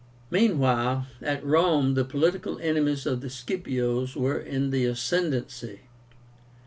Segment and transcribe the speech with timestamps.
[0.31, 5.81] Meanwhile, at Rome the political enemies of the Scipios were in the ascendency.